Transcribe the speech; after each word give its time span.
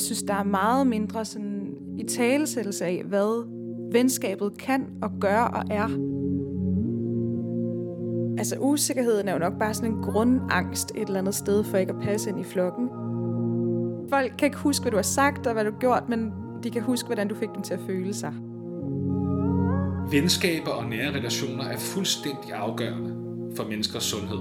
jeg 0.00 0.04
synes, 0.04 0.22
der 0.22 0.34
er 0.34 0.44
meget 0.44 0.86
mindre 0.86 1.24
sådan 1.24 1.74
i 1.98 2.04
talesættelse 2.04 2.84
af, 2.84 3.02
hvad 3.04 3.48
venskabet 3.92 4.58
kan 4.58 4.86
og 5.02 5.10
gør 5.20 5.40
og 5.40 5.64
er. 5.70 5.88
Altså 8.38 8.56
usikkerheden 8.60 9.28
er 9.28 9.32
jo 9.32 9.38
nok 9.38 9.58
bare 9.58 9.74
sådan 9.74 9.92
en 9.92 10.02
grundangst 10.02 10.92
et 10.94 11.06
eller 11.06 11.18
andet 11.18 11.34
sted 11.34 11.64
for 11.64 11.76
ikke 11.76 11.92
at 11.92 11.98
passe 12.02 12.30
ind 12.30 12.40
i 12.40 12.44
flokken. 12.44 12.88
Folk 14.10 14.32
kan 14.38 14.46
ikke 14.46 14.58
huske, 14.58 14.82
hvad 14.82 14.90
du 14.90 14.96
har 14.96 15.02
sagt 15.02 15.46
og 15.46 15.52
hvad 15.52 15.64
du 15.64 15.70
har 15.70 15.78
gjort, 15.78 16.08
men 16.08 16.32
de 16.62 16.70
kan 16.70 16.82
huske, 16.82 17.06
hvordan 17.06 17.28
du 17.28 17.34
fik 17.34 17.48
dem 17.54 17.62
til 17.62 17.74
at 17.74 17.80
føle 17.86 18.14
sig. 18.14 18.32
Venskaber 20.10 20.70
og 20.70 20.84
nære 20.84 21.10
relationer 21.10 21.64
er 21.64 21.78
fuldstændig 21.78 22.52
afgørende 22.52 23.16
for 23.56 23.64
menneskers 23.64 24.04
sundhed. 24.04 24.38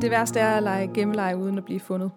Det 0.00 0.10
værste 0.10 0.40
er 0.40 0.56
at 0.56 0.62
lege 0.62 0.90
gemmeleje 0.94 1.36
uden 1.36 1.58
at 1.58 1.64
blive 1.64 1.80
fundet. 1.80 2.10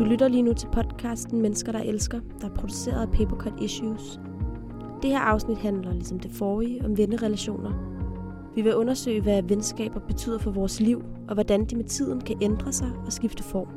Du 0.00 0.04
lytter 0.04 0.28
lige 0.28 0.42
nu 0.42 0.52
til 0.52 0.68
podcasten 0.72 1.42
Mennesker, 1.42 1.72
der 1.72 1.78
elsker, 1.78 2.20
der 2.40 2.48
er 2.48 2.54
produceret 2.54 3.02
af 3.02 3.10
Papercut 3.10 3.52
Issues. 3.60 4.20
Det 5.02 5.10
her 5.10 5.18
afsnit 5.18 5.58
handler, 5.58 5.92
ligesom 5.92 6.18
det 6.18 6.30
forrige, 6.30 6.84
om 6.84 6.98
vennerelationer. 6.98 7.72
Vi 8.54 8.62
vil 8.62 8.76
undersøge, 8.76 9.20
hvad 9.20 9.42
venskaber 9.42 10.00
betyder 10.00 10.38
for 10.38 10.50
vores 10.50 10.80
liv, 10.80 11.02
og 11.28 11.34
hvordan 11.34 11.64
de 11.64 11.76
med 11.76 11.84
tiden 11.84 12.20
kan 12.20 12.36
ændre 12.40 12.72
sig 12.72 12.90
og 13.06 13.12
skifte 13.12 13.42
form. 13.42 13.68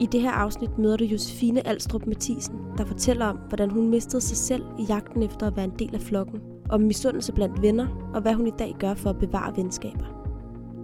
I 0.00 0.06
det 0.06 0.20
her 0.20 0.30
afsnit 0.30 0.78
møder 0.78 0.96
du 0.96 1.04
Josefine 1.04 1.66
Alstrup 1.66 2.06
Mathisen, 2.06 2.56
der 2.78 2.84
fortæller 2.84 3.26
om, 3.26 3.38
hvordan 3.48 3.70
hun 3.70 3.88
mistede 3.88 4.20
sig 4.22 4.36
selv 4.36 4.62
i 4.78 4.82
jagten 4.82 5.22
efter 5.22 5.46
at 5.46 5.56
være 5.56 5.64
en 5.64 5.78
del 5.78 5.94
af 5.94 6.00
flokken, 6.00 6.40
om 6.68 6.80
misundelse 6.80 7.32
blandt 7.32 7.62
venner, 7.62 8.10
og 8.14 8.22
hvad 8.22 8.34
hun 8.34 8.46
i 8.46 8.54
dag 8.58 8.76
gør 8.78 8.94
for 8.94 9.10
at 9.10 9.18
bevare 9.18 9.56
venskaber. 9.56 10.15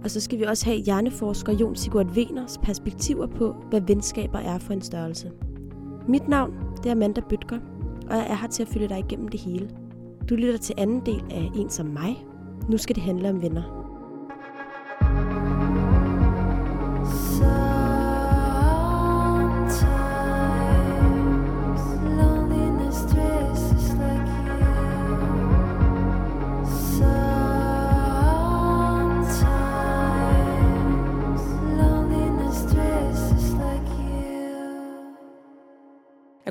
Og 0.03 0.11
så 0.11 0.21
skal 0.21 0.39
vi 0.39 0.43
også 0.43 0.65
have 0.65 0.77
hjerneforsker 0.77 1.53
Jon 1.53 1.75
Sigurd 1.75 2.13
Veners 2.13 2.57
perspektiver 2.63 3.27
på, 3.27 3.55
hvad 3.69 3.81
venskaber 3.81 4.39
er 4.39 4.59
for 4.59 4.73
en 4.73 4.81
størrelse. 4.81 5.31
Mit 6.07 6.27
navn 6.27 6.53
det 6.77 6.85
er 6.85 6.91
Amanda 6.91 7.21
Bøtger, 7.29 7.59
og 8.09 8.15
jeg 8.15 8.27
er 8.29 8.35
her 8.35 8.47
til 8.47 8.63
at 8.63 8.69
følge 8.69 8.89
dig 8.89 8.99
igennem 8.99 9.27
det 9.27 9.39
hele. 9.39 9.69
Du 10.29 10.35
lytter 10.35 10.57
til 10.57 10.75
anden 10.77 11.05
del 11.05 11.23
af 11.31 11.49
En 11.55 11.69
som 11.69 11.85
mig. 11.85 12.25
Nu 12.69 12.77
skal 12.77 12.95
det 12.95 13.03
handle 13.03 13.29
om 13.29 13.41
venner. 13.41 13.82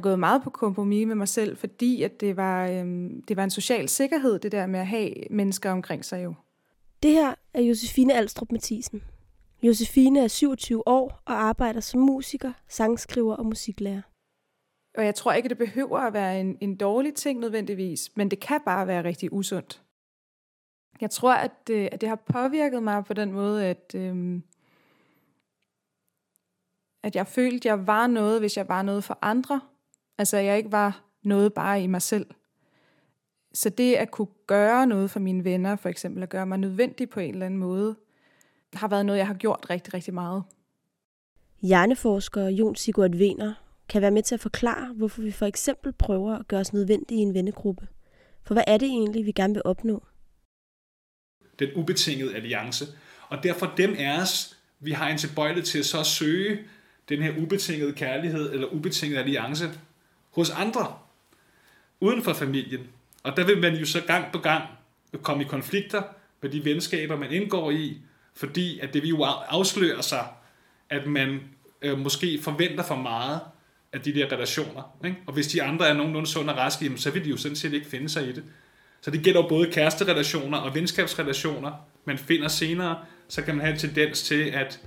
Gået 0.03 0.19
meget 0.19 0.43
på 0.43 0.51
kompromis 0.51 1.07
med 1.07 1.15
mig 1.15 1.29
selv, 1.29 1.57
fordi 1.57 2.03
at 2.03 2.21
det, 2.21 2.37
var, 2.37 2.67
øhm, 2.69 3.23
det 3.29 3.37
var 3.37 3.45
en 3.45 3.51
social 3.51 3.89
sikkerhed, 3.89 4.39
det 4.39 4.53
der 4.53 4.67
med 4.67 4.81
at 4.81 4.87
have 4.87 5.13
mennesker 5.31 5.71
omkring 5.71 6.05
sig 6.05 6.25
jo. 6.25 6.35
Det 7.03 7.11
her 7.11 7.35
er 7.55 7.63
Josefine 7.63 8.15
Alstrup 8.15 8.53
Mathisen. 8.53 9.03
Josefine 9.63 10.21
er 10.21 10.29
27 10.29 10.89
år 10.89 11.23
og 11.25 11.43
arbejder 11.43 11.81
som 11.81 12.01
musiker, 12.01 12.53
sangskriver 12.69 13.37
og 13.37 13.47
musiklærer. 13.47 14.03
Og 14.99 15.05
jeg 15.05 15.15
tror 15.15 15.33
ikke, 15.33 15.49
det 15.49 15.59
behøver 15.59 15.99
at 15.99 16.13
være 16.13 16.41
en, 16.41 16.59
en 16.61 16.77
dårlig 16.77 17.15
ting 17.15 17.41
nødvendigvis, 17.41 18.11
men 18.15 18.31
det 18.31 18.41
kan 18.41 18.61
bare 18.65 18.87
være 18.87 19.05
rigtig 19.05 19.33
usundt. 19.33 19.83
Jeg 21.01 21.11
tror, 21.11 21.35
at, 21.35 21.51
det, 21.67 21.89
at 21.93 22.01
det 22.01 22.09
har 22.09 22.17
påvirket 22.17 22.83
mig 22.83 23.05
på 23.05 23.15
den 23.15 23.33
måde, 23.33 23.67
at, 23.67 23.95
øhm, 23.97 24.43
at 27.03 27.17
jeg 27.17 27.27
følte, 27.27 27.57
at 27.57 27.65
jeg 27.65 27.87
var 27.87 28.07
noget, 28.07 28.41
hvis 28.41 28.57
jeg 28.57 28.69
var 28.69 28.83
noget 28.83 29.05
for 29.05 29.19
andre. 29.23 29.61
Altså, 30.19 30.37
jeg 30.37 30.57
ikke 30.57 30.73
var 30.73 31.05
noget 31.23 31.53
bare 31.53 31.83
i 31.83 31.87
mig 31.87 32.03
selv. 32.03 32.27
Så 33.55 33.69
det 33.69 33.95
at 33.95 34.11
kunne 34.11 34.29
gøre 34.47 34.87
noget 34.87 35.11
for 35.11 35.21
mine 35.21 35.45
venner, 35.45 35.77
for 35.77 35.89
eksempel 35.89 36.23
at 36.23 36.29
gøre 36.29 36.47
mig 36.47 36.59
nødvendig 36.59 37.11
på 37.11 37.21
en 37.21 37.35
eller 37.35 37.47
anden 37.47 37.61
måde, 37.61 37.97
har 38.75 38.89
været 38.89 39.07
noget, 39.07 39.19
jeg 39.19 39.27
har 39.27 39.35
gjort 39.35 39.67
rigtig, 39.71 39.95
rigtig 39.95 40.15
meget. 40.15 40.43
Hjerneforsker 41.63 42.49
Jon 42.49 42.77
Sigurd 42.77 43.17
Vener 43.17 43.55
kan 43.89 44.03
være 44.03 44.11
med 44.11 44.23
til 44.23 44.35
at 44.35 44.41
forklare, 44.41 44.93
hvorfor 44.93 45.23
vi 45.23 45.31
for 45.31 45.47
eksempel 45.47 45.93
prøver 45.93 46.39
at 46.39 46.49
gøre 46.49 46.61
os 46.61 46.73
nødvendige 46.73 47.19
i 47.19 47.23
en 47.23 47.35
vennegruppe. 47.35 47.89
For 48.43 48.55
hvad 48.55 48.65
er 48.67 48.79
det 48.79 48.87
egentlig, 48.87 49.27
vi 49.27 49.33
gerne 49.33 49.55
vil 49.55 49.63
opnå? 49.65 50.05
Den 51.59 51.69
ubetingede 51.77 52.35
alliance. 52.35 52.85
Og 53.29 53.43
derfor 53.43 53.73
dem 53.77 53.95
af 53.99 54.23
os, 54.23 54.59
vi 54.81 54.93
har 54.93 55.09
en 55.09 55.19
tilbøjelighed 55.19 55.65
til 55.65 55.79
at 55.79 55.87
så 55.87 56.05
søge 56.05 56.59
den 57.09 57.23
her 57.23 57.43
ubetingede 57.43 57.93
kærlighed 57.93 58.53
eller 58.53 58.67
ubetingede 58.67 59.21
alliance 59.21 59.65
hos 60.35 60.51
andre, 60.51 60.95
uden 62.01 62.23
for 62.23 62.33
familien. 62.33 62.87
Og 63.23 63.37
der 63.37 63.45
vil 63.45 63.61
man 63.61 63.75
jo 63.75 63.87
så 63.87 64.01
gang 64.01 64.33
på 64.33 64.39
gang 64.39 64.65
komme 65.23 65.43
i 65.43 65.47
konflikter 65.47 66.03
med 66.43 66.51
de 66.51 66.65
venskaber, 66.65 67.17
man 67.17 67.33
indgår 67.33 67.71
i, 67.71 67.97
fordi 68.35 68.79
at 68.79 68.95
det 68.95 69.03
vil 69.03 69.09
jo 69.09 69.23
afsløre 69.49 70.03
sig, 70.03 70.27
at 70.91 71.07
man 71.07 71.41
øh, 71.83 71.99
måske 71.99 72.39
forventer 72.43 72.85
for 72.85 72.97
meget 72.97 73.41
af 73.93 74.01
de 74.01 74.15
der 74.15 74.33
relationer. 74.33 74.97
Ikke? 75.05 75.17
Og 75.27 75.33
hvis 75.33 75.47
de 75.47 75.63
andre 75.63 75.89
er 75.89 75.95
nogenlunde 75.95 76.29
sunde 76.29 76.53
og 76.53 76.59
raske, 76.59 76.93
så 76.97 77.11
vil 77.11 77.25
de 77.25 77.31
jo 77.31 77.37
sådan 77.37 77.57
set 77.57 77.73
ikke 77.73 77.87
finde 77.87 78.09
sig 78.09 78.29
i 78.29 78.33
det. 78.33 78.45
Så 79.01 79.11
det 79.11 79.23
gælder 79.23 79.49
både 79.49 79.71
kæresterelationer 79.73 80.59
og 80.59 80.75
venskabsrelationer, 80.75 81.73
man 82.05 82.19
finder 82.19 82.49
senere, 82.49 82.99
så 83.29 83.43
kan 83.43 83.55
man 83.55 83.65
have 83.65 83.73
en 83.73 83.81
tendens 83.81 84.23
til 84.23 84.43
at, 84.43 84.81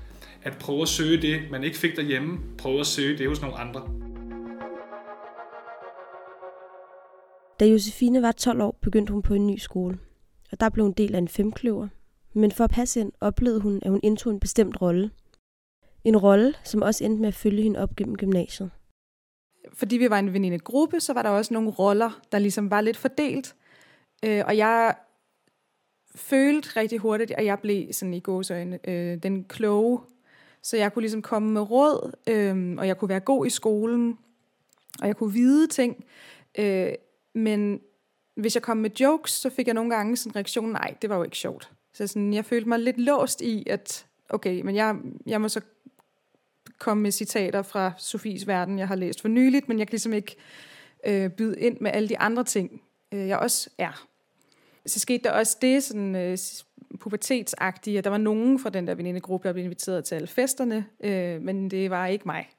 at 0.44 0.57
prøve 0.57 0.81
at 0.81 0.88
søge 0.88 1.22
det, 1.22 1.41
man 1.51 1.63
ikke 1.63 1.78
fik 1.78 1.95
derhjemme, 1.95 2.39
prøve 2.57 2.79
at 2.79 2.88
søge 2.88 3.17
det 3.17 3.28
hos 3.28 3.41
nogle 3.41 3.57
andre. 3.57 4.04
Da 7.59 7.66
Josefine 7.66 8.21
var 8.21 8.31
12 8.31 8.61
år, 8.61 8.77
begyndte 8.81 9.13
hun 9.13 9.21
på 9.21 9.33
en 9.33 9.47
ny 9.47 9.57
skole. 9.57 9.99
Og 10.51 10.59
der 10.59 10.69
blev 10.69 10.85
hun 10.85 10.93
del 10.93 11.16
af 11.16 11.19
en 11.19 11.27
femkløver. 11.27 11.88
Men 12.33 12.51
for 12.51 12.63
at 12.63 12.69
passe 12.69 12.99
ind, 12.99 13.11
oplevede 13.21 13.59
hun, 13.59 13.79
at 13.83 13.91
hun 13.91 13.99
indtog 14.03 14.33
en 14.33 14.39
bestemt 14.39 14.81
rolle. 14.81 15.11
En 16.03 16.17
rolle, 16.17 16.53
som 16.63 16.81
også 16.81 17.03
endte 17.03 17.21
med 17.21 17.27
at 17.27 17.35
følge 17.35 17.63
hende 17.63 17.79
op 17.79 17.95
gennem 17.95 18.17
gymnasiet. 18.17 18.71
Fordi 19.73 19.97
vi 19.97 20.09
var 20.09 20.19
en 20.19 20.33
venindegruppe, 20.33 20.99
så 20.99 21.13
var 21.13 21.21
der 21.21 21.29
også 21.29 21.53
nogle 21.53 21.69
roller, 21.69 22.21
der 22.31 22.39
ligesom 22.39 22.71
var 22.71 22.81
lidt 22.81 22.97
fordelt. 22.97 23.55
Øh, 24.25 24.43
og 24.45 24.57
jeg 24.57 24.95
følte 26.16 26.79
rigtig 26.79 26.99
hurtigt, 26.99 27.31
at 27.31 27.45
jeg 27.45 27.59
blev 27.59 27.93
sådan 27.93 28.13
i 28.13 28.19
gåsøjne 28.19 28.89
øh, 28.89 29.23
den 29.23 29.43
kloge. 29.43 29.99
Så 30.61 30.77
jeg 30.77 30.93
kunne 30.93 31.01
ligesom 31.01 31.22
komme 31.22 31.51
med 31.51 31.61
råd, 31.61 32.11
øh, 32.27 32.75
og 32.77 32.87
jeg 32.87 32.97
kunne 32.97 33.09
være 33.09 33.19
god 33.19 33.45
i 33.45 33.49
skolen, 33.49 34.17
og 35.01 35.07
jeg 35.07 35.16
kunne 35.16 35.33
vide 35.33 35.67
ting. 35.67 36.05
Øh, 36.59 36.93
men 37.35 37.81
hvis 38.35 38.56
jeg 38.56 38.63
kom 38.63 38.78
med 38.78 38.90
jokes, 39.00 39.31
så 39.31 39.50
fik 39.50 39.68
jeg 39.68 39.73
nogle 39.73 39.96
gange 39.96 40.18
sådan 40.18 40.31
en 40.31 40.35
reaktion, 40.35 40.72
nej, 40.72 40.96
det 41.01 41.09
var 41.09 41.16
jo 41.16 41.23
ikke 41.23 41.38
sjovt. 41.38 41.72
Så 41.94 42.07
sådan, 42.07 42.34
jeg 42.34 42.46
følte 42.46 42.69
mig 42.69 42.79
lidt 42.79 43.00
låst 43.00 43.41
i, 43.41 43.63
at 43.69 44.06
okay, 44.29 44.62
men 44.62 44.75
jeg, 44.75 44.96
jeg 45.25 45.41
må 45.41 45.50
så 45.50 45.62
komme 46.79 47.03
med 47.03 47.12
citater 47.12 47.62
fra 47.62 47.91
Sofies 47.97 48.47
verden, 48.47 48.79
jeg 48.79 48.88
har 48.88 48.96
læst 48.96 49.22
for 49.22 49.28
nyligt, 49.28 49.68
men 49.68 49.79
jeg 49.79 49.88
kan 49.88 49.91
ligesom 49.91 50.13
ikke 50.13 50.35
øh, 51.07 51.29
byde 51.29 51.59
ind 51.59 51.78
med 51.81 51.91
alle 51.94 52.09
de 52.09 52.19
andre 52.19 52.44
ting, 52.44 52.81
øh, 53.12 53.28
jeg 53.28 53.38
også 53.40 53.69
er. 53.78 54.07
Så 54.85 55.00
skete 55.00 55.23
der 55.23 55.31
også 55.31 55.57
det 55.62 55.84
sådan 55.84 56.16
øh, 56.16 56.38
pubertetsagtige, 57.00 57.97
at 57.97 58.03
der 58.03 58.09
var 58.09 58.17
nogen 58.17 58.59
fra 58.59 58.69
den 58.69 58.88
der 58.88 58.96
venindegruppe, 58.96 59.47
der 59.47 59.53
blev 59.53 59.63
inviteret 59.66 60.06
til 60.06 60.16
alle 60.16 60.28
festerne, 60.28 60.85
øh, 61.03 61.41
men 61.41 61.72
det 61.72 61.90
var 61.90 62.07
ikke 62.07 62.25
mig. 62.25 62.50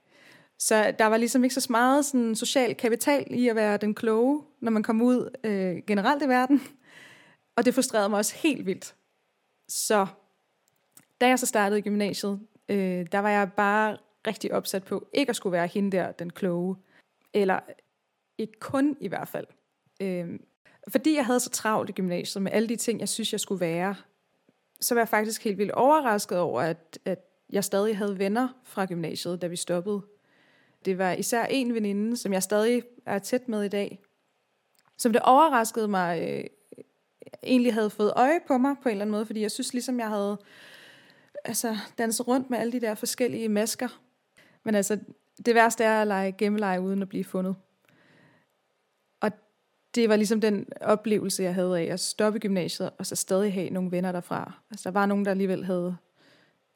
Så 0.59 0.95
der 0.99 1.07
var 1.07 1.17
ligesom 1.17 1.45
ikke 1.45 1.55
så 1.55 1.67
meget 1.71 2.05
sådan 2.05 2.35
social 2.35 2.75
kapital 2.75 3.27
i 3.31 3.49
at 3.49 3.57
være 3.57 3.77
den 3.77 3.95
kloge, 3.95 4.43
når 4.61 4.71
man 4.71 4.83
kom 4.83 5.03
ud 5.03 5.31
øh, 5.45 5.83
generelt 5.87 6.23
i 6.23 6.29
verden. 6.29 6.63
Og 7.57 7.65
det 7.65 7.75
frustrerede 7.75 8.09
mig 8.09 8.19
også 8.19 8.35
helt 8.35 8.67
vildt. 8.67 8.95
Så 9.69 10.07
da 11.21 11.29
jeg 11.29 11.39
så 11.39 11.47
startede 11.47 11.79
i 11.79 11.83
gymnasiet, 11.83 12.41
øh, 12.69 13.07
der 13.13 13.19
var 13.19 13.31
jeg 13.31 13.53
bare 13.53 13.99
rigtig 14.27 14.53
opsat 14.53 14.85
på 14.85 15.09
ikke 15.13 15.31
at 15.31 15.37
skulle 15.37 15.53
være 15.53 15.67
hende 15.67 15.97
der, 15.97 16.13
den 16.13 16.31
kloge. 16.31 16.77
Eller 17.35 17.61
ikke 18.39 18.61
kun 18.61 18.97
i 19.01 19.09
hvert 19.09 19.29
fald. 19.29 19.47
Øh, 20.03 20.39
fordi 20.89 21.15
jeg 21.15 21.27
havde 21.27 21.41
så 21.41 21.51
travlt 21.51 21.91
i 21.91 21.93
gymnasiet 21.93 22.43
med 22.43 22.53
alle 22.53 22.69
de 22.69 22.77
ting, 22.77 23.01
jeg 23.01 23.09
synes, 23.09 23.33
jeg 23.33 23.41
skulle 23.41 23.61
være, 23.61 23.95
så 24.81 24.95
var 24.95 25.01
jeg 25.01 25.09
faktisk 25.09 25.45
helt 25.45 25.59
vildt 25.59 25.73
overrasket 25.73 26.39
over, 26.39 26.61
at, 26.61 26.99
at 27.05 27.19
jeg 27.53 27.65
stadig 27.65 27.99
havde 27.99 28.19
venner 28.19 28.49
fra 28.65 28.85
gymnasiet, 28.87 29.43
da 29.43 29.47
vi 29.47 29.57
stoppede. 29.57 30.03
Det 30.85 30.99
var 30.99 31.13
især 31.13 31.45
en 31.45 31.75
veninde, 31.75 32.17
som 32.17 32.33
jeg 32.33 32.43
stadig 32.43 32.83
er 33.07 33.19
tæt 33.19 33.49
med 33.49 33.63
i 33.63 33.69
dag, 33.69 34.01
som 34.99 35.13
det 35.13 35.23
overraskede 35.23 35.89
mig, 35.89 36.23
øh, 36.23 36.45
egentlig 37.43 37.75
havde 37.75 37.91
fået 37.91 38.13
øje 38.17 38.41
på 38.47 38.59
mig 38.59 38.77
på 38.83 38.89
en 38.89 38.93
eller 38.93 39.05
anden 39.05 39.13
måde, 39.13 39.27
fordi 39.27 39.41
jeg 39.41 39.51
synes 39.51 39.73
ligesom, 39.73 39.99
jeg 39.99 40.09
havde 40.09 40.39
altså, 41.45 41.77
danset 41.99 42.29
rundt 42.29 42.51
med 42.51 42.59
alle 42.59 42.73
de 42.73 42.81
der 42.81 42.95
forskellige 42.95 43.49
masker. 43.49 44.01
Men 44.65 44.75
altså, 44.75 44.99
det 45.47 45.55
værste 45.55 45.85
er 45.85 46.01
at 46.01 46.07
lege 46.07 46.33
gemmeleje 46.33 46.81
uden 46.81 47.03
at 47.03 47.09
blive 47.09 47.25
fundet. 47.25 47.57
Og 49.21 49.31
det 49.95 50.09
var 50.09 50.17
ligesom 50.17 50.41
den 50.41 50.67
oplevelse, 50.81 51.43
jeg 51.43 51.55
havde 51.55 51.81
af 51.81 51.85
at 51.85 52.01
stoppe 52.01 52.39
gymnasiet, 52.39 52.91
og 52.99 53.07
så 53.07 53.17
stadig 53.17 53.53
have 53.53 53.71
nogle 53.71 53.91
venner 53.91 54.13
derfra. 54.13 54.53
Altså, 54.71 54.91
der 54.91 54.93
var 54.93 55.07
nogen, 55.07 55.25
der 55.25 55.31
alligevel 55.31 55.65
havde 55.65 55.97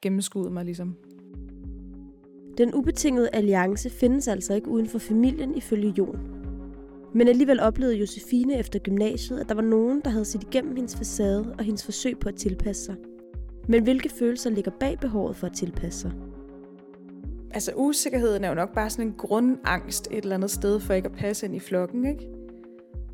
gennemskuddet 0.02 0.52
mig 0.52 0.64
ligesom. 0.64 0.96
Den 2.60 2.74
ubetingede 2.74 3.28
alliance 3.32 3.90
findes 3.90 4.28
altså 4.28 4.54
ikke 4.54 4.68
uden 4.68 4.88
for 4.88 4.98
familien 4.98 5.54
ifølge 5.54 5.94
Jon. 5.98 6.18
Men 7.14 7.28
alligevel 7.28 7.60
oplevede 7.60 7.96
Josefine 7.96 8.58
efter 8.58 8.78
gymnasiet, 8.78 9.40
at 9.40 9.48
der 9.48 9.54
var 9.54 9.62
nogen, 9.62 10.00
der 10.04 10.10
havde 10.10 10.24
set 10.24 10.42
igennem 10.42 10.76
hendes 10.76 10.96
facade 10.96 11.54
og 11.58 11.64
hendes 11.64 11.84
forsøg 11.84 12.18
på 12.18 12.28
at 12.28 12.34
tilpasse 12.34 12.84
sig. 12.84 12.94
Men 13.68 13.82
hvilke 13.82 14.08
følelser 14.08 14.50
ligger 14.50 14.70
bag 14.80 14.98
behovet 15.00 15.36
for 15.36 15.46
at 15.46 15.52
tilpasse 15.52 16.00
sig? 16.00 16.12
Altså 17.50 17.72
usikkerheden 17.76 18.44
er 18.44 18.48
jo 18.48 18.54
nok 18.54 18.74
bare 18.74 18.90
sådan 18.90 19.06
en 19.06 19.14
grundangst 19.18 20.08
et 20.10 20.22
eller 20.22 20.36
andet 20.36 20.50
sted 20.50 20.80
for 20.80 20.94
ikke 20.94 21.08
at 21.08 21.16
passe 21.16 21.46
ind 21.46 21.54
i 21.54 21.60
flokken, 21.60 22.06
ikke? 22.06 22.28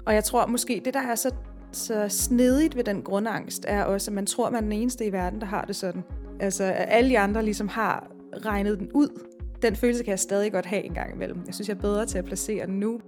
Og 0.06 0.14
jeg 0.14 0.24
tror 0.24 0.46
måske, 0.46 0.82
det 0.84 0.94
der 0.94 1.00
er 1.00 1.14
så, 1.14 1.34
så 1.72 2.08
snedigt 2.08 2.76
ved 2.76 2.84
den 2.84 3.02
grundangst, 3.02 3.64
er 3.68 3.84
også, 3.84 4.10
at 4.10 4.14
man 4.14 4.26
tror, 4.26 4.50
man 4.50 4.56
er 4.56 4.60
den 4.60 4.72
eneste 4.72 5.06
i 5.06 5.12
verden, 5.12 5.40
der 5.40 5.46
har 5.46 5.64
det 5.64 5.76
sådan. 5.76 6.02
Altså, 6.40 6.64
at 6.64 6.86
alle 6.88 7.10
de 7.10 7.18
andre 7.18 7.42
ligesom 7.42 7.68
har 7.68 8.10
regnet 8.44 8.78
den 8.78 8.90
ud. 8.94 9.35
Den 9.62 9.76
følelse 9.76 10.04
kan 10.04 10.10
jeg 10.10 10.18
stadig 10.18 10.52
godt 10.52 10.66
have 10.66 10.84
en 10.84 10.94
gang 10.94 11.14
imellem. 11.14 11.38
Jeg 11.46 11.54
synes, 11.54 11.68
jeg 11.68 11.74
er 11.74 11.80
bedre 11.80 12.06
til 12.06 12.18
at 12.18 12.24
placere 12.24 12.66
den 12.66 12.80
nu. 12.80 13.00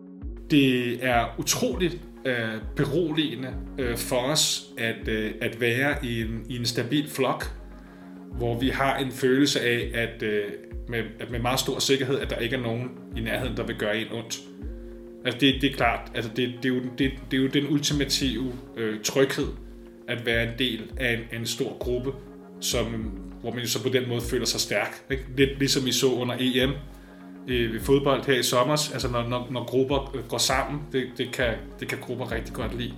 Det 0.51 1.05
er 1.05 1.35
utroligt 1.39 2.01
øh, 2.25 2.63
beroligende 2.77 3.55
øh, 3.79 3.97
for 3.97 4.17
os 4.17 4.73
at, 4.79 5.09
øh, 5.09 5.35
at 5.41 5.61
være 5.61 6.05
i 6.05 6.21
en, 6.21 6.47
i 6.49 6.57
en 6.57 6.65
stabil 6.65 7.11
flok, 7.11 7.53
hvor 8.33 8.59
vi 8.59 8.69
har 8.69 8.97
en 8.99 9.13
følelse 9.13 9.61
af, 9.61 9.91
at, 9.95 10.23
øh, 10.23 10.45
med, 10.89 11.03
at 11.21 11.31
med 11.31 11.39
meget 11.39 11.61
stor 11.61 11.79
sikkerhed, 11.79 12.19
at 12.19 12.31
der 12.31 12.37
ikke 12.37 12.57
er 12.57 12.61
nogen 12.61 12.91
i 13.17 13.21
nærheden, 13.21 13.57
der 13.57 13.67
vil 13.67 13.77
gøre 13.77 13.99
en 13.99 14.07
ondt. 14.13 14.39
Altså 15.25 15.41
det, 15.41 15.63
det 15.63 15.71
er 15.71 15.75
klart, 15.75 16.13
altså 16.15 16.31
det, 16.37 16.55
det, 16.63 16.71
er 16.71 16.75
jo, 16.75 16.81
det, 16.99 17.13
det 17.31 17.37
er 17.37 17.43
jo 17.43 17.49
den 17.49 17.73
ultimative 17.73 18.53
øh, 18.77 19.01
tryghed, 19.03 19.49
at 20.09 20.27
være 20.27 20.43
en 20.43 20.59
del 20.59 20.93
af 20.97 21.13
en, 21.13 21.41
en 21.41 21.47
stor 21.47 21.79
gruppe, 21.79 22.13
som, 22.61 23.13
hvor 23.41 23.51
man 23.51 23.61
jo 23.61 23.69
så 23.69 23.83
på 23.83 23.89
den 23.89 24.09
måde 24.09 24.21
føler 24.21 24.47
sig 24.47 24.61
stærk. 24.61 25.05
Ikke? 25.11 25.25
Lidt 25.37 25.59
ligesom 25.59 25.87
I 25.87 25.93
så 25.93 26.07
under 26.07 26.37
EM 26.41 26.71
øh, 27.49 27.73
ved 27.73 27.81
fodbold 27.81 28.27
her 28.27 28.39
i 28.39 28.43
sommer, 28.43 28.73
altså 28.93 29.09
når, 29.13 29.29
når, 29.29 29.49
når 29.51 29.65
grupper 29.65 30.17
øh, 30.17 30.29
går 30.29 30.39
sammen, 30.39 30.81
det, 30.93 31.07
det, 31.19 31.33
kan, 31.33 31.55
det 31.81 31.89
kan 31.89 31.99
grupper 32.01 32.33
rigtig 32.33 32.55
godt 32.55 32.79
lide, 32.79 32.95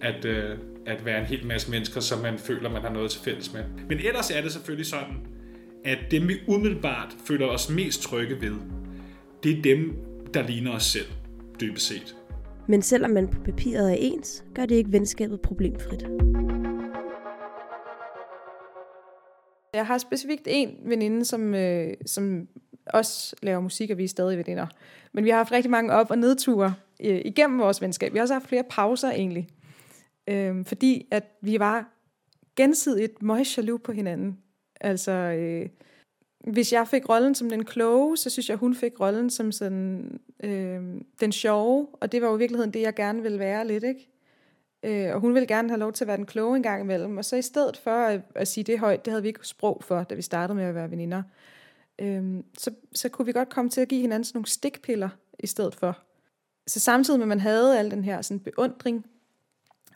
at, 0.00 0.24
øh, 0.24 0.58
at 0.86 1.04
være 1.04 1.20
en 1.20 1.26
hel 1.26 1.46
masse 1.46 1.70
mennesker, 1.70 2.00
som 2.00 2.22
man 2.22 2.38
føler, 2.38 2.70
man 2.70 2.82
har 2.82 2.92
noget 2.92 3.10
til 3.10 3.20
fælles 3.20 3.52
med. 3.52 3.64
Men 3.88 3.98
ellers 3.98 4.30
er 4.30 4.42
det 4.42 4.52
selvfølgelig 4.52 4.86
sådan, 4.86 5.16
at 5.84 5.98
dem 6.10 6.28
vi 6.28 6.34
umiddelbart 6.46 7.08
føler 7.26 7.46
os 7.46 7.70
mest 7.70 8.02
trygge 8.02 8.40
ved, 8.40 8.56
det 9.42 9.58
er 9.58 9.62
dem, 9.62 9.96
der 10.34 10.42
ligner 10.42 10.72
os 10.72 10.84
selv, 10.84 11.06
dybest 11.60 11.86
set. 11.86 12.14
Men 12.66 12.82
selvom 12.82 13.10
man 13.10 13.28
på 13.28 13.40
papiret 13.44 13.92
er 13.92 13.96
ens, 13.98 14.44
gør 14.54 14.66
det 14.66 14.74
ikke 14.74 14.92
venskabet 14.92 15.40
problemfrit. 15.40 16.04
Jeg 19.78 19.86
har 19.86 19.98
specifikt 19.98 20.42
en 20.46 20.76
veninde, 20.84 21.24
som, 21.24 21.54
øh, 21.54 21.94
som 22.06 22.48
også 22.86 23.36
laver 23.42 23.60
musik, 23.60 23.90
og 23.90 23.98
vi 23.98 24.04
er 24.04 24.08
stadig 24.08 24.38
veninder. 24.38 24.66
Men 25.12 25.24
vi 25.24 25.30
har 25.30 25.36
haft 25.36 25.52
rigtig 25.52 25.70
mange 25.70 25.92
op- 25.92 26.10
og 26.10 26.18
nedture 26.18 26.74
øh, 27.04 27.20
igennem 27.24 27.58
vores 27.58 27.82
venskab. 27.82 28.12
Vi 28.12 28.18
har 28.18 28.22
også 28.22 28.34
haft 28.34 28.48
flere 28.48 28.64
pauser 28.70 29.10
egentlig. 29.10 29.48
Øh, 30.28 30.64
fordi 30.64 31.06
at 31.10 31.24
vi 31.40 31.58
var 31.58 31.92
gensidigt 32.56 33.22
meget 33.22 33.58
jaloux 33.58 33.80
på 33.82 33.92
hinanden. 33.92 34.38
Altså, 34.80 35.12
øh, 35.12 35.68
hvis 36.52 36.72
jeg 36.72 36.88
fik 36.88 37.08
rollen 37.08 37.34
som 37.34 37.50
den 37.50 37.64
kloge, 37.64 38.16
så 38.16 38.30
synes 38.30 38.48
jeg, 38.48 38.56
hun 38.56 38.74
fik 38.74 39.00
rollen 39.00 39.30
som 39.30 39.52
sådan, 39.52 40.20
øh, 40.42 40.82
den 41.20 41.32
sjove. 41.32 41.86
Og 41.92 42.12
det 42.12 42.22
var 42.22 42.28
jo 42.28 42.36
i 42.36 42.38
virkeligheden 42.38 42.72
det, 42.72 42.80
jeg 42.80 42.94
gerne 42.94 43.22
ville 43.22 43.38
være 43.38 43.66
lidt, 43.66 43.84
ikke? 43.84 44.10
Øh, 44.82 45.14
og 45.14 45.20
hun 45.20 45.34
ville 45.34 45.46
gerne 45.46 45.68
have 45.68 45.78
lov 45.78 45.92
til 45.92 46.04
at 46.04 46.08
være 46.08 46.16
den 46.16 46.26
kloge 46.26 46.56
en 46.56 46.62
gang 46.62 46.82
imellem. 46.82 47.16
Og 47.16 47.24
så 47.24 47.36
i 47.36 47.42
stedet 47.42 47.76
for 47.76 47.90
at, 47.90 48.20
at 48.34 48.48
sige 48.48 48.64
det 48.64 48.78
højt, 48.78 49.04
det 49.04 49.10
havde 49.10 49.22
vi 49.22 49.28
ikke 49.28 49.46
sprog 49.46 49.82
for, 49.84 50.02
da 50.02 50.14
vi 50.14 50.22
startede 50.22 50.56
med 50.56 50.64
at 50.64 50.74
være 50.74 50.90
veninder, 50.90 51.22
øh, 51.98 52.42
så, 52.58 52.70
så 52.94 53.08
kunne 53.08 53.26
vi 53.26 53.32
godt 53.32 53.48
komme 53.48 53.70
til 53.70 53.80
at 53.80 53.88
give 53.88 54.00
hinanden 54.00 54.24
sådan 54.24 54.36
nogle 54.38 54.46
stikpiller 54.46 55.08
i 55.38 55.46
stedet 55.46 55.74
for. 55.74 55.98
Så 56.66 56.80
samtidig 56.80 57.18
med, 57.18 57.24
at 57.24 57.28
man 57.28 57.40
havde 57.40 57.78
al 57.78 57.90
den 57.90 58.04
her 58.04 58.22
sådan 58.22 58.40
beundring 58.40 59.06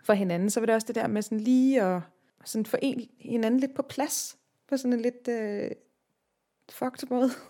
for 0.03 0.13
hinanden, 0.13 0.51
så 0.51 0.61
var 0.61 0.67
det 0.67 0.75
også 0.75 0.87
det 0.87 0.95
der 0.95 1.07
med 1.07 1.23
sådan 1.23 1.41
lige 1.41 1.83
at 1.83 2.01
sådan 2.45 2.67
få 2.67 2.77
en, 2.83 3.09
hinanden 3.19 3.61
lidt 3.61 3.75
på 3.75 3.83
plads, 3.83 4.39
på 4.69 4.77
sådan 4.77 4.93
en 4.93 5.01
lidt 5.01 5.29
øh, 5.29 5.71
fucked 6.71 7.09
måde. 7.11 7.31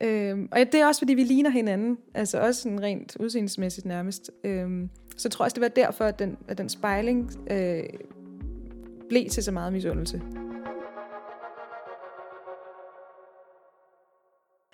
Øhm, 0.00 0.48
og 0.52 0.58
det 0.58 0.74
er 0.74 0.86
også, 0.86 1.00
fordi 1.00 1.14
vi 1.14 1.24
ligner 1.24 1.50
hinanden, 1.50 1.98
altså 2.14 2.40
også 2.40 2.62
sådan 2.62 2.82
rent 2.82 3.16
udseendemæssigt 3.20 3.86
nærmest. 3.86 4.30
Øhm, 4.44 4.90
så 5.22 5.28
jeg 5.28 5.32
tror 5.32 5.44
også, 5.44 5.54
det 5.54 5.62
var 5.62 5.68
derfor, 5.68 6.04
at 6.04 6.18
den, 6.18 6.38
at 6.48 6.58
den 6.58 6.68
spejling 6.68 7.50
øh, 7.50 7.84
blev 9.08 9.28
til 9.28 9.42
så 9.42 9.52
meget 9.52 9.72
misundelse. 9.72 10.22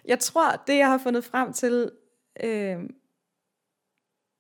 Jeg 0.05 0.19
tror, 0.19 0.63
det 0.67 0.77
jeg 0.77 0.89
har 0.89 0.99
fundet 0.99 1.25
frem 1.25 1.53
til, 1.53 1.91
øh, 2.43 2.79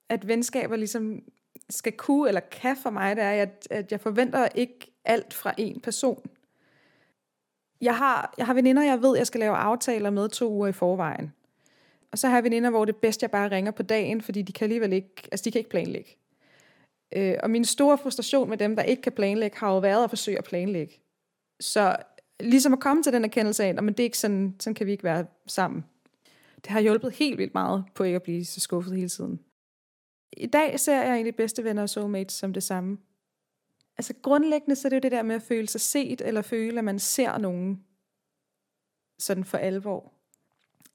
at 0.08 0.28
venskaber 0.28 0.76
ligesom 0.76 1.22
skal 1.70 1.92
kunne 1.92 2.28
eller 2.28 2.40
kan 2.40 2.76
for 2.76 2.90
mig, 2.90 3.16
det 3.16 3.24
er, 3.24 3.30
at, 3.30 3.68
at 3.70 3.92
jeg 3.92 4.00
forventer 4.00 4.48
ikke 4.54 4.92
alt 5.04 5.34
fra 5.34 5.54
en 5.58 5.80
person. 5.80 6.30
Jeg 7.80 7.96
har, 7.96 8.34
jeg 8.38 8.46
har 8.46 8.54
veninder, 8.54 8.82
jeg 8.82 9.02
ved, 9.02 9.16
jeg 9.16 9.26
skal 9.26 9.40
lave 9.40 9.56
aftaler 9.56 10.10
med 10.10 10.28
to 10.28 10.50
uger 10.50 10.68
i 10.68 10.72
forvejen. 10.72 11.32
Og 12.12 12.18
så 12.18 12.28
har 12.28 12.36
jeg 12.36 12.44
veninder, 12.44 12.70
hvor 12.70 12.84
det 12.84 12.94
er 12.94 12.98
bedst, 12.98 13.22
jeg 13.22 13.30
bare 13.30 13.50
ringer 13.50 13.70
på 13.70 13.82
dagen, 13.82 14.22
fordi 14.22 14.42
de 14.42 14.52
kan 14.52 14.64
alligevel 14.64 14.92
ikke, 14.92 15.28
altså 15.32 15.44
de 15.44 15.50
kan 15.50 15.58
ikke 15.58 15.70
planlægge. 15.70 16.16
Øh, 17.16 17.34
og 17.42 17.50
min 17.50 17.64
store 17.64 17.98
frustration 17.98 18.48
med 18.48 18.58
dem, 18.58 18.76
der 18.76 18.82
ikke 18.82 19.02
kan 19.02 19.12
planlægge, 19.12 19.58
har 19.58 19.72
jo 19.72 19.78
været 19.78 20.04
at 20.04 20.10
forsøge 20.10 20.38
at 20.38 20.44
planlægge. 20.44 21.00
Så 21.60 21.96
ligesom 22.40 22.72
at 22.72 22.80
komme 22.80 23.02
til 23.02 23.12
den 23.12 23.24
erkendelse 23.24 23.64
af, 23.64 23.68
at 23.68 23.78
det 23.78 24.00
er 24.00 24.04
ikke 24.04 24.18
sådan, 24.18 24.56
sådan 24.60 24.74
kan 24.74 24.86
vi 24.86 24.92
ikke 24.92 25.04
være 25.04 25.26
sammen. 25.46 25.84
Det 26.56 26.66
har 26.66 26.80
hjulpet 26.80 27.12
helt 27.12 27.38
vildt 27.38 27.54
meget 27.54 27.84
på 27.94 28.04
ikke 28.04 28.16
at 28.16 28.22
blive 28.22 28.44
så 28.44 28.60
skuffet 28.60 28.96
hele 28.96 29.08
tiden. 29.08 29.40
I 30.32 30.46
dag 30.46 30.80
ser 30.80 31.02
jeg 31.02 31.12
egentlig 31.12 31.36
bedste 31.36 31.64
venner 31.64 31.82
og 31.82 31.88
soulmates 31.88 32.32
som 32.32 32.52
det 32.52 32.62
samme. 32.62 32.98
Altså 33.98 34.14
grundlæggende 34.22 34.76
så 34.76 34.88
er 34.88 34.90
det 34.90 34.96
jo 34.96 35.00
det 35.00 35.12
der 35.12 35.22
med 35.22 35.34
at 35.34 35.42
føle 35.42 35.68
sig 35.68 35.80
set, 35.80 36.20
eller 36.20 36.42
føle, 36.42 36.78
at 36.78 36.84
man 36.84 36.98
ser 36.98 37.38
nogen 37.38 37.84
sådan 39.18 39.44
for 39.44 39.58
alvor. 39.58 40.17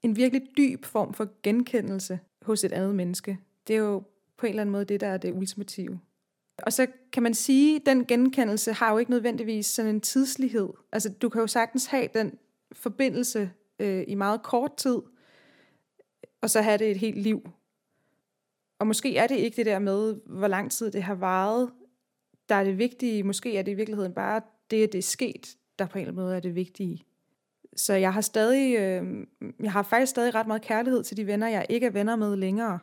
En 0.04 0.16
virkelig 0.16 0.48
dyb 0.56 0.84
form 0.84 1.14
for 1.14 1.28
genkendelse 1.42 2.20
hos 2.42 2.64
et 2.64 2.72
andet 2.72 2.94
menneske. 2.94 3.38
Det 3.66 3.76
er 3.76 3.80
jo 3.80 4.02
på 4.36 4.46
en 4.46 4.50
eller 4.50 4.60
anden 4.60 4.72
måde 4.72 4.84
det, 4.84 5.00
der 5.00 5.06
er 5.06 5.16
det 5.16 5.32
ultimative. 5.32 6.00
Og 6.58 6.72
så 6.72 6.86
kan 7.12 7.22
man 7.22 7.34
sige, 7.34 7.76
at 7.76 7.86
den 7.86 8.06
genkendelse 8.06 8.72
har 8.72 8.92
jo 8.92 8.98
ikke 8.98 9.10
nødvendigvis 9.10 9.66
sådan 9.66 9.94
en 9.94 10.00
tidslighed. 10.00 10.68
Altså 10.92 11.08
du 11.08 11.28
kan 11.28 11.40
jo 11.40 11.46
sagtens 11.46 11.86
have 11.86 12.08
den 12.14 12.38
forbindelse 12.72 13.50
øh, 13.78 14.04
i 14.08 14.14
meget 14.14 14.42
kort 14.42 14.76
tid, 14.76 14.98
og 16.40 16.50
så 16.50 16.62
have 16.62 16.78
det 16.78 16.90
et 16.90 16.96
helt 16.96 17.18
liv. 17.18 17.50
Og 18.78 18.86
måske 18.86 19.16
er 19.16 19.26
det 19.26 19.36
ikke 19.36 19.56
det 19.56 19.66
der 19.66 19.78
med, 19.78 20.16
hvor 20.26 20.48
lang 20.48 20.72
tid 20.72 20.90
det 20.90 21.02
har 21.02 21.14
varet, 21.14 21.70
der 22.48 22.54
er 22.54 22.64
det 22.64 22.78
vigtige. 22.78 23.22
Måske 23.22 23.56
er 23.56 23.62
det 23.62 23.72
i 23.72 23.74
virkeligheden 23.74 24.12
bare 24.12 24.40
det, 24.70 24.82
at 24.82 24.92
det 24.92 24.98
er 24.98 25.02
sket, 25.02 25.56
der 25.78 25.86
på 25.86 25.98
en 25.98 26.02
eller 26.02 26.12
anden 26.12 26.24
måde 26.24 26.36
er 26.36 26.40
det 26.40 26.54
vigtige. 26.54 27.04
Så 27.76 27.94
jeg 27.94 28.12
har 28.12 28.20
stadig, 28.20 28.76
øh, 28.76 29.26
jeg 29.60 29.72
har 29.72 29.82
faktisk 29.82 30.10
stadig 30.10 30.34
ret 30.34 30.46
meget 30.46 30.62
kærlighed 30.62 31.04
til 31.04 31.16
de 31.16 31.26
venner, 31.26 31.48
jeg 31.48 31.66
ikke 31.68 31.86
er 31.86 31.90
venner 31.90 32.16
med 32.16 32.36
længere. 32.36 32.78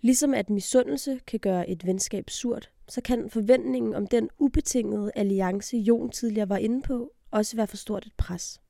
Ligesom 0.00 0.34
at 0.34 0.50
misundelse 0.50 1.20
kan 1.26 1.40
gøre 1.40 1.68
et 1.68 1.86
venskab 1.86 2.30
surt, 2.30 2.70
så 2.88 3.00
kan 3.00 3.30
forventningen 3.30 3.94
om 3.94 4.06
den 4.06 4.30
ubetingede 4.38 5.12
alliance, 5.14 5.76
Jon 5.76 6.10
tidligere 6.10 6.48
var 6.48 6.56
inde 6.56 6.82
på, 6.82 7.12
også 7.30 7.56
være 7.56 7.66
for 7.66 7.76
stort 7.76 8.06
et 8.06 8.12
pres. 8.16 8.60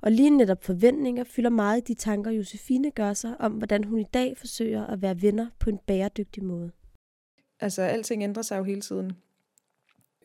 Og 0.00 0.12
lige 0.12 0.30
netop 0.30 0.64
forventninger 0.64 1.24
fylder 1.24 1.50
meget 1.50 1.88
de 1.88 1.94
tanker, 1.94 2.30
Josefine 2.30 2.90
gør 2.90 3.12
sig 3.12 3.40
om, 3.40 3.52
hvordan 3.52 3.84
hun 3.84 3.98
i 3.98 4.06
dag 4.14 4.38
forsøger 4.38 4.86
at 4.86 5.02
være 5.02 5.22
venner 5.22 5.50
på 5.58 5.70
en 5.70 5.78
bæredygtig 5.86 6.44
måde. 6.44 6.70
Altså, 7.60 7.82
alting 7.82 8.22
ændrer 8.22 8.42
sig 8.42 8.58
jo 8.58 8.64
hele 8.64 8.80
tiden. 8.80 9.12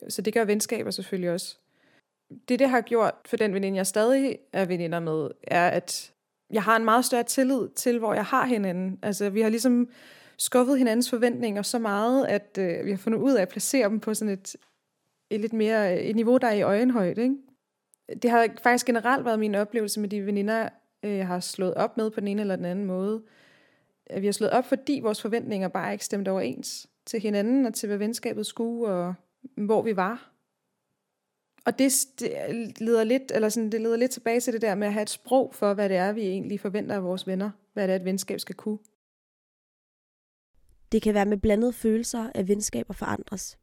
Så 0.09 0.21
det 0.21 0.33
gør 0.33 0.45
venskaber 0.45 0.91
selvfølgelig 0.91 1.31
også. 1.31 1.57
Det, 2.49 2.59
det 2.59 2.69
har 2.69 2.81
gjort 2.81 3.13
for 3.25 3.37
den 3.37 3.53
veninde, 3.53 3.77
jeg 3.77 3.87
stadig 3.87 4.37
er 4.53 4.65
veninder 4.65 4.99
med, 4.99 5.29
er, 5.43 5.69
at 5.69 6.13
jeg 6.51 6.63
har 6.63 6.75
en 6.75 6.85
meget 6.85 7.05
større 7.05 7.23
tillid 7.23 7.69
til, 7.75 7.99
hvor 7.99 8.13
jeg 8.13 8.25
har 8.25 8.45
hinanden. 8.45 8.99
Altså, 9.01 9.29
vi 9.29 9.41
har 9.41 9.49
ligesom 9.49 9.89
skuffet 10.37 10.77
hinandens 10.77 11.09
forventninger 11.09 11.61
så 11.61 11.79
meget, 11.79 12.25
at 12.25 12.57
øh, 12.59 12.85
vi 12.85 12.89
har 12.89 12.97
fundet 12.97 13.19
ud 13.19 13.33
af 13.33 13.41
at 13.41 13.49
placere 13.49 13.89
dem 13.89 13.99
på 13.99 14.13
sådan 14.13 14.33
et, 14.33 14.55
et 15.29 15.41
lidt 15.41 15.53
mere 15.53 16.01
et 16.01 16.15
niveau, 16.15 16.37
der 16.37 16.47
er 16.47 16.53
i 16.53 16.61
øjenhøjde. 16.61 17.23
Ikke? 17.23 17.35
Det 18.21 18.31
har 18.31 18.47
faktisk 18.63 18.85
generelt 18.85 19.25
været 19.25 19.39
min 19.39 19.55
oplevelse 19.55 19.99
med 19.99 20.09
de 20.09 20.25
veninder, 20.25 20.69
øh, 21.03 21.17
jeg 21.17 21.27
har 21.27 21.39
slået 21.39 21.73
op 21.73 21.97
med 21.97 22.11
på 22.11 22.19
den 22.19 22.27
ene 22.27 22.41
eller 22.41 22.55
den 22.55 22.65
anden 22.65 22.85
måde. 22.85 23.23
At 24.05 24.21
vi 24.21 24.27
har 24.27 24.31
slået 24.31 24.51
op, 24.51 24.65
fordi 24.65 24.99
vores 25.03 25.21
forventninger 25.21 25.67
bare 25.67 25.91
ikke 25.91 26.05
stemte 26.05 26.29
overens 26.29 26.87
til 27.05 27.19
hinanden 27.19 27.65
og 27.65 27.73
til, 27.73 27.87
hvad 27.87 27.97
venskabet 27.97 28.45
skulle, 28.45 28.93
og 28.93 29.13
hvor 29.57 29.81
vi 29.81 29.95
var. 29.95 30.31
Og 31.69 31.79
det, 31.79 32.05
det 32.19 32.31
leder 32.81 33.03
lidt, 33.03 33.31
eller 33.35 33.49
sådan, 33.49 33.71
det 33.71 33.81
leder 33.81 33.97
lidt 33.97 34.11
tilbage 34.11 34.39
til 34.39 34.53
det 34.53 34.61
der 34.61 34.75
med 34.75 34.87
at 34.87 34.93
have 34.93 35.01
et 35.01 35.09
sprog 35.09 35.53
for, 35.53 35.73
hvad 35.73 35.89
det 35.89 35.97
er, 35.97 36.11
vi 36.11 36.21
egentlig 36.21 36.59
forventer 36.59 36.95
af 36.95 37.03
vores 37.03 37.27
venner. 37.27 37.49
Hvad 37.73 37.87
det 37.87 37.91
er, 37.91 37.95
et 37.95 38.05
venskab 38.05 38.39
skal 38.39 38.55
kunne. 38.55 38.77
Det 40.91 41.01
kan 41.01 41.13
være 41.13 41.25
med 41.25 41.37
blandede 41.37 41.73
følelser, 41.73 42.29
at 42.35 42.47
venskaber 42.47 42.93
forandres. 42.93 43.57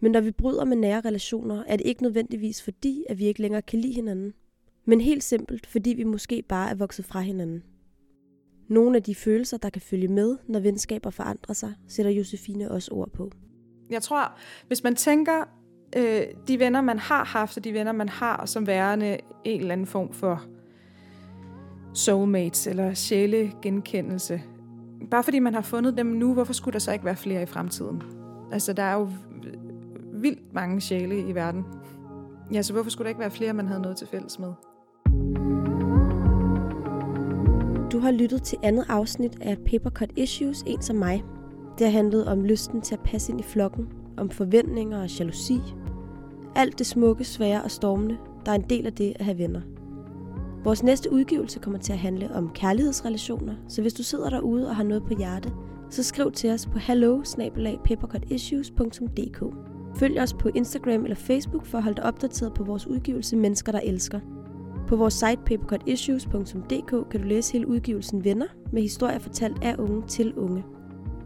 Men 0.00 0.12
når 0.12 0.20
vi 0.20 0.30
bryder 0.30 0.64
med 0.64 0.76
nære 0.76 1.00
relationer, 1.00 1.64
er 1.66 1.76
det 1.76 1.86
ikke 1.86 2.02
nødvendigvis 2.02 2.62
fordi, 2.62 3.04
at 3.08 3.18
vi 3.18 3.24
ikke 3.24 3.42
længere 3.42 3.62
kan 3.62 3.78
lide 3.78 3.94
hinanden, 3.94 4.34
Men 4.84 5.00
helt 5.00 5.24
simpelt, 5.24 5.66
fordi 5.66 5.90
vi 5.90 6.04
måske 6.04 6.42
bare 6.42 6.70
er 6.70 6.74
vokset 6.74 7.04
fra 7.04 7.20
hinanden. 7.20 7.62
Nogle 8.68 8.96
af 8.96 9.02
de 9.02 9.14
følelser, 9.14 9.56
der 9.56 9.70
kan 9.70 9.82
følge 9.82 10.08
med, 10.08 10.36
når 10.46 10.60
venskaber 10.60 11.10
forandrer 11.10 11.54
sig, 11.54 11.74
sætter 11.88 12.12
Josefine 12.12 12.70
også 12.70 12.94
ord 12.94 13.10
på. 13.10 13.30
Jeg 13.90 14.02
tror, 14.02 14.38
hvis 14.66 14.82
man 14.82 14.96
tænker 14.96 15.57
øh, 15.96 16.22
de 16.48 16.58
venner, 16.58 16.80
man 16.80 16.98
har 16.98 17.24
haft, 17.24 17.56
og 17.56 17.64
de 17.64 17.74
venner, 17.74 17.92
man 17.92 18.08
har, 18.08 18.46
som 18.46 18.66
værende 18.66 19.18
en 19.44 19.60
eller 19.60 19.72
anden 19.72 19.86
form 19.86 20.12
for 20.12 20.42
soulmates 21.94 22.66
eller 22.66 22.94
sjælegenkendelse. 22.94 24.42
Bare 25.10 25.22
fordi 25.22 25.38
man 25.38 25.54
har 25.54 25.60
fundet 25.60 25.96
dem 25.96 26.06
nu, 26.06 26.32
hvorfor 26.32 26.52
skulle 26.52 26.72
der 26.72 26.78
så 26.78 26.92
ikke 26.92 27.04
være 27.04 27.16
flere 27.16 27.42
i 27.42 27.46
fremtiden? 27.46 28.02
Altså, 28.52 28.72
der 28.72 28.82
er 28.82 28.94
jo 28.94 29.08
vildt 30.12 30.54
mange 30.54 30.80
sjæle 30.80 31.28
i 31.28 31.34
verden. 31.34 31.64
Ja, 32.52 32.62
så 32.62 32.72
hvorfor 32.72 32.90
skulle 32.90 33.04
der 33.04 33.08
ikke 33.08 33.20
være 33.20 33.30
flere, 33.30 33.52
man 33.52 33.66
havde 33.66 33.82
noget 33.82 33.96
til 33.96 34.06
fælles 34.06 34.38
med? 34.38 34.52
Du 37.92 37.98
har 37.98 38.10
lyttet 38.10 38.42
til 38.42 38.58
andet 38.62 38.84
afsnit 38.88 39.38
af 39.40 39.58
Papercut 39.58 40.12
Issues, 40.16 40.62
en 40.66 40.82
som 40.82 40.96
mig. 40.96 41.24
Det 41.78 41.86
har 41.86 41.92
handlet 41.92 42.26
om 42.26 42.44
lysten 42.44 42.80
til 42.80 42.94
at 42.94 43.00
passe 43.00 43.32
ind 43.32 43.40
i 43.40 43.42
flokken, 43.42 43.88
om 44.16 44.30
forventninger 44.30 45.02
og 45.02 45.18
jalousi. 45.18 45.60
Alt 46.54 46.78
det 46.78 46.86
smukke, 46.86 47.24
svære 47.24 47.62
og 47.62 47.70
stormende, 47.70 48.16
der 48.46 48.52
er 48.52 48.56
en 48.56 48.70
del 48.70 48.86
af 48.86 48.92
det 48.92 49.12
at 49.18 49.24
have 49.24 49.38
venner. 49.38 49.60
Vores 50.64 50.82
næste 50.82 51.12
udgivelse 51.12 51.58
kommer 51.58 51.78
til 51.78 51.92
at 51.92 51.98
handle 51.98 52.34
om 52.34 52.50
kærlighedsrelationer, 52.54 53.54
så 53.68 53.82
hvis 53.82 53.94
du 53.94 54.02
sidder 54.02 54.30
derude 54.30 54.68
og 54.68 54.76
har 54.76 54.82
noget 54.82 55.04
på 55.04 55.14
hjerte, 55.18 55.52
så 55.90 56.02
skriv 56.02 56.32
til 56.32 56.50
os 56.50 56.66
på 56.66 56.78
hello 56.78 57.22
Følg 59.96 60.20
os 60.20 60.34
på 60.34 60.48
Instagram 60.54 61.02
eller 61.04 61.16
Facebook 61.16 61.66
for 61.66 61.78
at 61.78 61.84
holde 61.84 61.96
dig 61.96 62.04
opdateret 62.04 62.54
på 62.54 62.64
vores 62.64 62.86
udgivelse 62.86 63.36
Mennesker, 63.36 63.72
der 63.72 63.80
elsker. 63.80 64.20
På 64.88 64.96
vores 64.96 65.14
site 65.14 65.38
papercutissues.dk 65.46 67.10
kan 67.10 67.20
du 67.20 67.26
læse 67.26 67.52
hele 67.52 67.68
udgivelsen 67.68 68.24
Venner 68.24 68.46
med 68.72 68.82
historier 68.82 69.18
fortalt 69.18 69.62
af 69.62 69.76
unge 69.78 70.02
til 70.06 70.34
unge. 70.34 70.64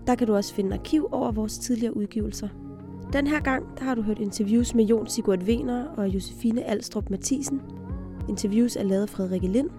Der 0.07 0.15
kan 0.15 0.27
du 0.27 0.35
også 0.35 0.55
finde 0.55 0.75
arkiv 0.75 1.09
over 1.13 1.33
vores 1.33 1.59
tidligere 1.59 1.97
udgivelser. 1.97 2.49
Den 3.13 3.27
her 3.27 3.41
gang 3.41 3.79
der 3.79 3.85
har 3.85 3.95
du 3.95 4.03
hørt 4.03 4.19
interviews 4.19 4.75
med 4.75 4.85
Jon 4.85 5.07
Sigurd 5.07 5.43
Wener 5.43 5.85
og 5.97 6.09
Josefine 6.09 6.65
Alstrup 6.65 7.11
Mathisen. 7.11 7.61
Interviews 8.29 8.77
er 8.77 8.83
lavet 8.83 9.03
af 9.03 9.09
Frederikke 9.09 9.49
Lind. 9.49 9.71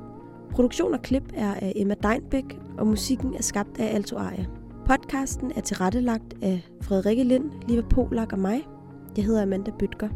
Produktion 0.52 0.94
og 0.94 1.02
klip 1.02 1.24
er 1.34 1.54
af 1.54 1.74
Emma 1.76 1.96
Deinbæk, 2.04 2.60
og 2.78 2.88
musikken 2.88 3.34
er 3.34 3.42
skabt 3.42 3.80
af 3.80 3.96
Alto 3.96 4.18
Aria. 4.18 4.46
Podcasten 4.86 5.52
er 5.56 5.62
tilrettelagt 5.62 6.34
af 6.42 6.68
Frederikke 6.82 7.24
Lind, 7.24 7.52
Liva 7.68 7.82
Polak 7.82 8.34
og 8.34 8.40
mig. 8.40 8.68
Jeg 9.18 9.26
hedder 9.26 9.42
Amanda 9.42 9.72
Bøtger. 9.80 10.10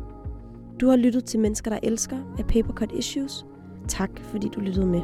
Du 0.81 0.87
har 0.87 0.95
lyttet 0.95 1.25
til 1.25 1.39
Mennesker, 1.39 1.71
der 1.71 1.79
elsker 1.83 2.17
af 2.39 2.45
Papercut 2.45 2.91
Issues. 2.91 3.45
Tak 3.87 4.19
fordi 4.23 4.49
du 4.49 4.59
lyttede 4.59 4.85
med. 4.85 5.01